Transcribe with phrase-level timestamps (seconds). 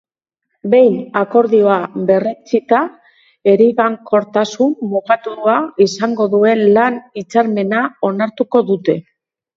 [0.73, 1.75] Behin akordioa
[2.07, 2.79] berretsita,
[3.53, 8.99] eraginkortasun mugatua izango duen lan hitzarmena onartuko dute.